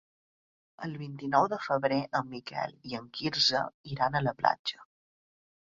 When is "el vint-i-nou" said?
0.87-1.45